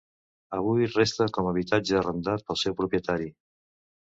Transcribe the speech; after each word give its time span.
Avui 0.59 0.87
resta 0.93 1.27
com 1.35 1.49
a 1.49 1.51
habitatge 1.57 1.99
arrendat 2.01 2.47
pel 2.49 2.61
seu 2.63 2.79
propietari. 2.81 3.31